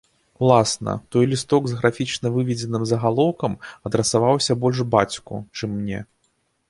Уласна, 0.39 1.01
той 1.11 1.25
лісток 1.33 1.67
з 1.71 1.77
графічна 1.81 2.31
выведзеным 2.37 2.83
загалоўкам 2.93 3.59
адрасаваўся 3.91 4.53
больш 4.65 4.77
бацьку, 4.97 5.35
чым 5.61 5.69
мне. 5.79 5.99